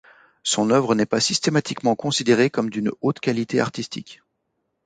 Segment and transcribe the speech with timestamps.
[0.41, 4.23] Son œuvre n'est pas systématiquement considérée comme d'une haute qualité artistique.